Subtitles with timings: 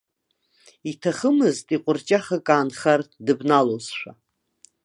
[0.89, 4.11] Иҭахымызт иҟәырҷахак аанхар, дыбналозшәа.